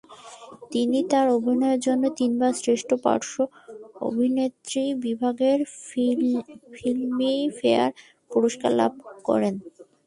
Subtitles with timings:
[0.71, 3.35] তিনি তার অভিনয়ের জন্য তিনবার শ্রেষ্ঠ পার্শ্ব
[4.07, 5.51] অভিনেত্রী বিভাগে
[6.75, 7.89] ফিল্মফেয়ার
[8.31, 8.91] পুরস্কার লাভ
[9.27, 9.53] করেন।